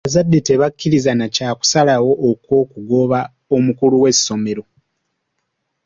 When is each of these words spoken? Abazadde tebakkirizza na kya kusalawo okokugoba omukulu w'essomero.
Abazadde 0.05 0.39
tebakkirizza 0.47 1.11
na 1.15 1.27
kya 1.35 1.49
kusalawo 1.57 2.11
okokugoba 2.29 3.19
omukulu 3.55 3.95
w'essomero. 4.03 4.63